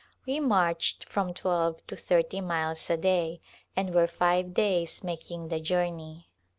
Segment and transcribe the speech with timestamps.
[0.25, 3.39] We marched from twelve to thirty miles a day
[3.75, 6.27] and were five days making the journey.